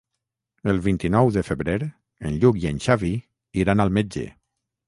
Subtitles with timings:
[0.71, 3.15] El vint-i-nou de febrer en Lluc i en Xavi
[3.65, 4.27] iran al metge.